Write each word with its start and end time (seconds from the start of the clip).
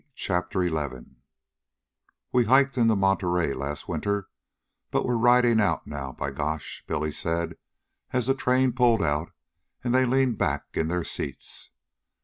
CHAPTER 0.15 0.67
XI 0.67 1.11
"We 2.31 2.45
hiked 2.45 2.75
into 2.75 2.95
Monterey 2.95 3.53
last 3.53 3.87
winter, 3.87 4.29
but 4.89 5.05
we're 5.05 5.15
ridin' 5.15 5.59
out 5.59 5.85
now, 5.85 6.11
b 6.11 6.31
'gosh!" 6.31 6.83
Billy 6.87 7.11
said 7.11 7.55
as 8.11 8.25
the 8.25 8.33
train 8.33 8.73
pulled 8.73 9.03
out 9.03 9.29
and 9.83 9.93
they 9.93 10.05
leaned 10.07 10.39
back 10.39 10.63
in 10.73 10.87
their 10.87 11.03
seats. 11.03 11.69